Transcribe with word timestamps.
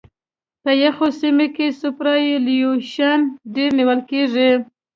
په 0.63 0.71
یخو 0.83 1.07
سیمو 1.19 1.47
کې 1.55 1.67
سوپرایلیویشن 1.79 3.19
ډېر 3.55 3.69
نیول 3.79 3.99
کیږي 4.09 4.51